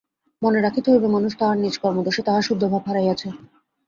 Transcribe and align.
মনে 0.41 0.59
রাখিতে 0.61 0.87
হইবে, 0.91 1.07
মানুষ 1.07 1.31
তাহার 1.39 1.57
নিজ 1.57 1.75
কর্মদোষে 1.77 2.21
তাহার 2.23 2.43
শুদ্ধ 2.47 2.63
ভাব 2.71 2.83
হারাইয়াছে। 2.87 3.27